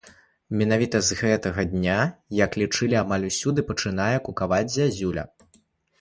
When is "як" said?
2.39-2.57